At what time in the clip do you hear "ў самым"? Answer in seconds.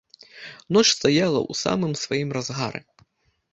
1.43-1.91